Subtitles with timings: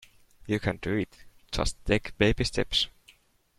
[0.47, 1.15] You can do it.
[1.51, 2.87] Just take baby steps.